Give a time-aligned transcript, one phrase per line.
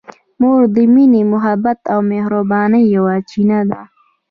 [0.39, 3.81] مور د مینې، محبت او مهربانۍ یوه چینه ده.